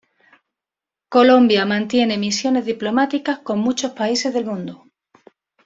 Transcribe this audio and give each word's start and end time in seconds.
Colombia 1.09 1.63
mantiene 1.67 2.17
misiones 2.17 2.65
diplomáticas 2.65 3.37
con 3.37 3.59
muchos 3.59 3.91
países 3.91 4.33
del 4.33 4.45
mundo. 4.47 4.87